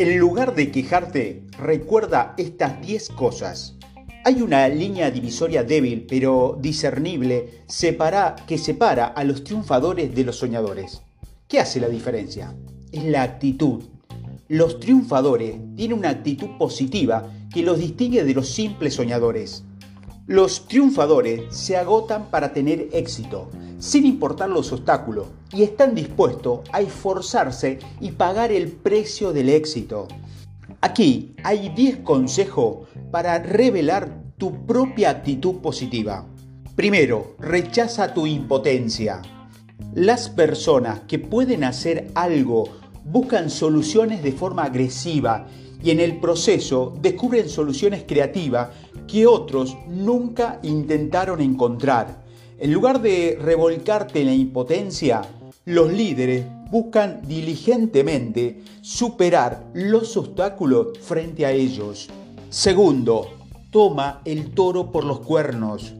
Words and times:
En 0.00 0.18
lugar 0.18 0.54
de 0.54 0.70
quejarte, 0.70 1.42
recuerda 1.58 2.32
estas 2.38 2.80
10 2.80 3.10
cosas. 3.10 3.74
Hay 4.24 4.40
una 4.40 4.66
línea 4.66 5.10
divisoria 5.10 5.62
débil 5.62 6.06
pero 6.08 6.56
discernible 6.58 7.64
que 8.46 8.56
separa 8.56 9.06
a 9.08 9.24
los 9.24 9.44
triunfadores 9.44 10.14
de 10.14 10.24
los 10.24 10.36
soñadores. 10.36 11.02
¿Qué 11.48 11.60
hace 11.60 11.80
la 11.80 11.90
diferencia? 11.90 12.54
Es 12.90 13.04
la 13.04 13.22
actitud. 13.22 13.82
Los 14.48 14.80
triunfadores 14.80 15.56
tienen 15.76 15.98
una 15.98 16.08
actitud 16.08 16.48
positiva 16.58 17.30
que 17.52 17.62
los 17.62 17.78
distingue 17.78 18.24
de 18.24 18.32
los 18.32 18.48
simples 18.48 18.94
soñadores. 18.94 19.64
Los 20.26 20.68
triunfadores 20.68 21.54
se 21.54 21.76
agotan 21.76 22.30
para 22.30 22.52
tener 22.52 22.88
éxito, 22.92 23.50
sin 23.78 24.06
importar 24.06 24.48
los 24.48 24.72
obstáculos, 24.72 25.26
y 25.52 25.62
están 25.62 25.94
dispuestos 25.94 26.60
a 26.72 26.80
esforzarse 26.80 27.78
y 28.00 28.12
pagar 28.12 28.52
el 28.52 28.68
precio 28.68 29.32
del 29.32 29.48
éxito. 29.48 30.06
Aquí 30.80 31.34
hay 31.42 31.70
10 31.70 31.98
consejos 31.98 32.88
para 33.10 33.38
revelar 33.38 34.22
tu 34.38 34.66
propia 34.66 35.10
actitud 35.10 35.56
positiva. 35.56 36.26
Primero, 36.76 37.34
rechaza 37.38 38.14
tu 38.14 38.26
impotencia. 38.26 39.20
Las 39.94 40.28
personas 40.28 41.00
que 41.00 41.18
pueden 41.18 41.64
hacer 41.64 42.10
algo 42.14 42.68
buscan 43.04 43.50
soluciones 43.50 44.22
de 44.22 44.32
forma 44.32 44.64
agresiva 44.64 45.46
y 45.82 45.90
en 45.90 46.00
el 46.00 46.20
proceso 46.20 46.94
descubren 47.00 47.48
soluciones 47.48 48.04
creativas 48.06 48.68
que 49.10 49.26
otros 49.26 49.76
nunca 49.88 50.60
intentaron 50.62 51.40
encontrar. 51.40 52.22
En 52.58 52.72
lugar 52.72 53.02
de 53.02 53.36
revolcarte 53.40 54.20
en 54.20 54.26
la 54.26 54.34
impotencia, 54.34 55.22
los 55.64 55.92
líderes 55.92 56.46
buscan 56.70 57.22
diligentemente 57.26 58.62
superar 58.82 59.64
los 59.74 60.16
obstáculos 60.16 60.98
frente 61.00 61.44
a 61.44 61.50
ellos. 61.50 62.08
Segundo, 62.50 63.28
toma 63.70 64.20
el 64.24 64.52
toro 64.52 64.92
por 64.92 65.04
los 65.04 65.20
cuernos. 65.20 65.92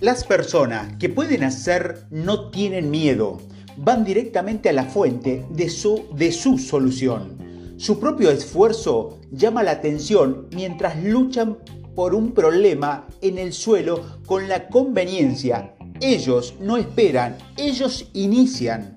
Las 0.00 0.24
personas 0.24 0.96
que 0.98 1.08
pueden 1.08 1.44
hacer 1.44 2.06
no 2.10 2.50
tienen 2.50 2.90
miedo, 2.90 3.38
van 3.78 4.04
directamente 4.04 4.68
a 4.68 4.72
la 4.72 4.84
fuente 4.84 5.46
de 5.50 5.70
su, 5.70 6.04
de 6.14 6.32
su 6.32 6.58
solución. 6.58 7.38
Su 7.78 7.98
propio 7.98 8.30
esfuerzo 8.30 9.18
llama 9.30 9.62
la 9.62 9.70
atención 9.70 10.48
mientras 10.52 11.02
luchan 11.02 11.58
por 11.98 12.14
un 12.14 12.30
problema 12.30 13.08
en 13.22 13.38
el 13.38 13.52
suelo 13.52 14.20
con 14.24 14.46
la 14.46 14.68
conveniencia. 14.68 15.74
Ellos 16.00 16.54
no 16.60 16.76
esperan, 16.76 17.36
ellos 17.56 18.08
inician. 18.12 18.94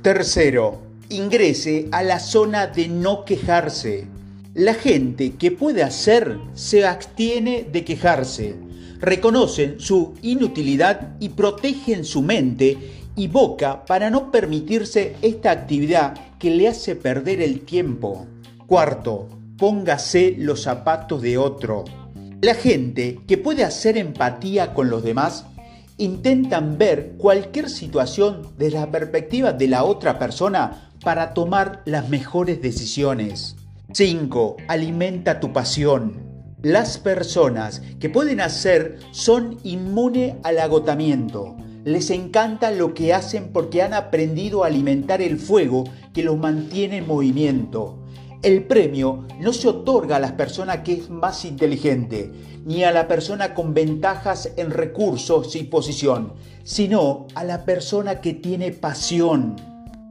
Tercero, 0.00 0.80
ingrese 1.08 1.88
a 1.90 2.04
la 2.04 2.20
zona 2.20 2.68
de 2.68 2.86
no 2.86 3.24
quejarse. 3.24 4.06
La 4.54 4.74
gente 4.74 5.32
que 5.32 5.50
puede 5.50 5.82
hacer 5.82 6.38
se 6.54 6.86
abstiene 6.86 7.66
de 7.72 7.84
quejarse. 7.84 8.54
Reconocen 9.00 9.80
su 9.80 10.14
inutilidad 10.22 11.16
y 11.18 11.30
protegen 11.30 12.04
su 12.04 12.22
mente 12.22 12.78
y 13.16 13.26
boca 13.26 13.84
para 13.84 14.08
no 14.08 14.30
permitirse 14.30 15.16
esta 15.20 15.50
actividad 15.50 16.14
que 16.38 16.50
le 16.50 16.68
hace 16.68 16.94
perder 16.94 17.40
el 17.40 17.62
tiempo. 17.62 18.28
Cuarto, 18.68 19.26
póngase 19.58 20.36
los 20.38 20.62
zapatos 20.62 21.20
de 21.22 21.38
otro. 21.38 22.05
La 22.42 22.54
gente 22.54 23.20
que 23.26 23.38
puede 23.38 23.64
hacer 23.64 23.96
empatía 23.96 24.74
con 24.74 24.90
los 24.90 25.02
demás 25.02 25.46
intentan 25.96 26.76
ver 26.76 27.14
cualquier 27.16 27.70
situación 27.70 28.54
desde 28.58 28.78
la 28.78 28.90
perspectiva 28.90 29.52
de 29.52 29.68
la 29.68 29.84
otra 29.84 30.18
persona 30.18 30.90
para 31.02 31.32
tomar 31.32 31.82
las 31.86 32.08
mejores 32.08 32.60
decisiones. 32.60 33.56
5. 33.92 34.56
Alimenta 34.68 35.40
tu 35.40 35.52
pasión. 35.52 36.24
Las 36.62 36.98
personas 36.98 37.82
que 38.00 38.10
pueden 38.10 38.40
hacer 38.40 38.98
son 39.12 39.58
inmunes 39.62 40.34
al 40.42 40.58
agotamiento 40.58 41.56
les 41.86 42.10
encanta 42.10 42.72
lo 42.72 42.94
que 42.94 43.14
hacen 43.14 43.50
porque 43.52 43.80
han 43.80 43.94
aprendido 43.94 44.64
a 44.64 44.66
alimentar 44.66 45.22
el 45.22 45.38
fuego 45.38 45.84
que 46.12 46.24
los 46.24 46.36
mantiene 46.36 46.96
en 46.96 47.06
movimiento. 47.06 48.02
El 48.46 48.62
premio 48.62 49.26
no 49.40 49.52
se 49.52 49.66
otorga 49.66 50.14
a 50.14 50.20
la 50.20 50.36
persona 50.36 50.84
que 50.84 50.92
es 50.92 51.10
más 51.10 51.44
inteligente, 51.44 52.30
ni 52.64 52.84
a 52.84 52.92
la 52.92 53.08
persona 53.08 53.54
con 53.54 53.74
ventajas 53.74 54.52
en 54.56 54.70
recursos 54.70 55.56
y 55.56 55.64
posición, 55.64 56.32
sino 56.62 57.26
a 57.34 57.42
la 57.42 57.64
persona 57.64 58.20
que 58.20 58.34
tiene 58.34 58.70
pasión. 58.70 59.56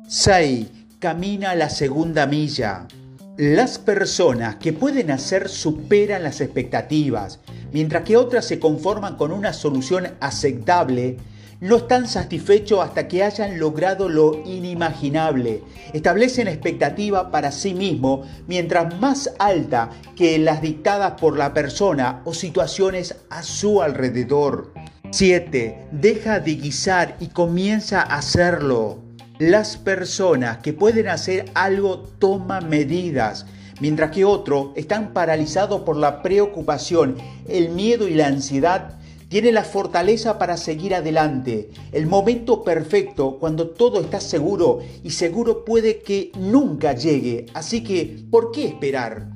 6. 0.09 0.67
Camina 0.99 1.55
la 1.55 1.69
segunda 1.69 2.25
milla. 2.25 2.89
Las 3.37 3.79
personas 3.79 4.57
que 4.57 4.73
pueden 4.73 5.11
hacer 5.11 5.47
superan 5.47 6.23
las 6.23 6.41
expectativas, 6.41 7.39
mientras 7.71 8.03
que 8.03 8.17
otras 8.17 8.43
se 8.43 8.59
conforman 8.59 9.15
con 9.15 9.31
una 9.31 9.53
solución 9.53 10.09
aceptable 10.19 11.15
no 11.65 11.77
están 11.77 12.07
satisfechos 12.07 12.79
hasta 12.79 13.07
que 13.07 13.23
hayan 13.23 13.57
logrado 13.57 14.07
lo 14.07 14.43
inimaginable. 14.45 15.63
Establecen 15.93 16.47
expectativa 16.47 17.31
para 17.31 17.51
sí 17.51 17.73
mismos 17.73 18.27
mientras 18.45 18.99
más 18.99 19.31
alta 19.39 19.89
que 20.15 20.37
las 20.37 20.61
dictadas 20.61 21.19
por 21.19 21.39
la 21.39 21.55
persona 21.55 22.21
o 22.23 22.35
situaciones 22.35 23.15
a 23.31 23.41
su 23.41 23.81
alrededor. 23.81 24.73
7. 25.09 25.87
Deja 25.91 26.39
de 26.39 26.53
guisar 26.53 27.17
y 27.19 27.29
comienza 27.29 27.99
a 27.99 28.17
hacerlo. 28.17 28.99
Las 29.39 29.75
personas 29.75 30.59
que 30.59 30.71
pueden 30.71 31.07
hacer 31.07 31.45
algo 31.55 32.01
toman 32.19 32.69
medidas, 32.69 33.47
mientras 33.79 34.11
que 34.11 34.23
otros 34.23 34.67
están 34.75 35.13
paralizados 35.13 35.81
por 35.81 35.97
la 35.97 36.21
preocupación, 36.21 37.17
el 37.47 37.69
miedo 37.69 38.07
y 38.07 38.13
la 38.13 38.27
ansiedad 38.27 38.99
tiene 39.27 39.51
la 39.51 39.63
fortaleza 39.63 40.37
para 40.37 40.57
seguir 40.57 40.93
adelante. 40.93 41.71
El 41.91 42.07
momento 42.07 42.63
perfecto 42.63 43.37
cuando 43.39 43.69
todo 43.69 44.01
está 44.01 44.19
seguro 44.19 44.79
y 45.03 45.11
seguro 45.11 45.65
puede 45.65 46.01
que 46.01 46.31
nunca 46.37 46.93
llegue. 46.93 47.47
Así 47.53 47.83
que, 47.83 48.23
¿por 48.29 48.51
qué 48.51 48.67
esperar? 48.67 49.29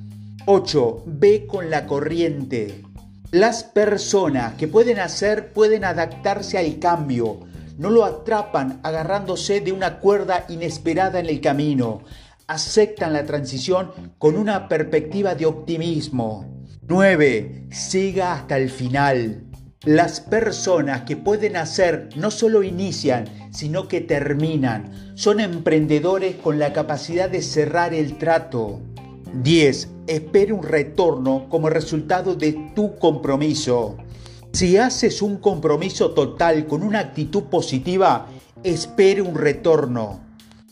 8. 0.45 1.03
Ve 1.05 1.45
con 1.47 1.69
la 1.69 1.85
corriente. 1.85 2.83
Las 3.31 3.63
personas 3.63 4.55
que 4.55 4.67
pueden 4.67 4.99
hacer 4.99 5.53
pueden 5.53 5.85
adaptarse 5.85 6.57
al 6.57 6.79
cambio. 6.79 7.41
No 7.77 7.89
lo 7.89 8.03
atrapan 8.03 8.79
agarrándose 8.83 9.61
de 9.61 9.71
una 9.71 9.99
cuerda 9.99 10.45
inesperada 10.49 11.19
en 11.19 11.27
el 11.27 11.39
camino. 11.39 12.01
Aceptan 12.47 13.13
la 13.13 13.25
transición 13.25 13.91
con 14.17 14.35
una 14.35 14.67
perspectiva 14.67 15.35
de 15.35 15.45
optimismo. 15.45 16.45
9. 16.87 17.67
Siga 17.69 18.33
hasta 18.33 18.57
el 18.57 18.69
final. 18.71 19.48
Las 19.89 20.21
personas 20.21 21.01
que 21.01 21.17
pueden 21.17 21.57
hacer 21.57 22.09
no 22.15 22.29
solo 22.29 22.61
inician, 22.61 23.25
sino 23.51 23.87
que 23.87 24.01
terminan. 24.01 25.15
Son 25.15 25.39
emprendedores 25.39 26.35
con 26.35 26.59
la 26.59 26.73
capacidad 26.73 27.27
de 27.27 27.41
cerrar 27.41 27.95
el 27.95 28.19
trato. 28.19 28.81
10. 29.33 29.89
Espere 30.05 30.53
un 30.53 30.61
retorno 30.61 31.47
como 31.49 31.71
resultado 31.71 32.35
de 32.35 32.71
tu 32.75 32.99
compromiso. 32.99 33.97
Si 34.53 34.77
haces 34.77 35.23
un 35.23 35.37
compromiso 35.37 36.11
total 36.11 36.67
con 36.67 36.83
una 36.83 36.99
actitud 36.99 37.45
positiva, 37.45 38.27
espere 38.63 39.23
un 39.23 39.33
retorno. 39.33 40.19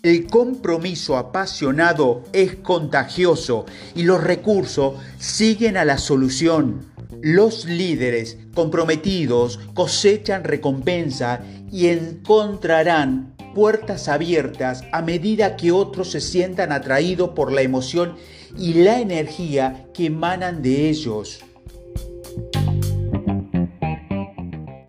El 0.03 0.27
compromiso 0.27 1.17
apasionado 1.17 2.21
es 2.33 2.57
contagioso 2.57 3.65
y 3.95 4.03
los 4.03 4.23
recursos 4.23 4.93
siguen 5.17 5.75
a 5.75 5.85
la 5.85 5.97
solución. 5.97 6.96
Los 7.21 7.65
líderes 7.65 8.37
comprometidos 8.53 9.59
cosechan 9.73 10.43
recompensa 10.43 11.41
y 11.71 11.87
encontrarán 11.87 13.35
puertas 13.55 14.07
abiertas 14.07 14.83
a 14.91 15.01
medida 15.01 15.55
que 15.55 15.71
otros 15.71 16.11
se 16.11 16.21
sientan 16.21 16.71
atraídos 16.71 17.29
por 17.29 17.51
la 17.51 17.61
emoción 17.61 18.15
y 18.57 18.73
la 18.75 18.99
energía 18.99 19.87
que 19.93 20.05
emanan 20.05 20.61
de 20.61 20.89
ellos. 20.89 21.39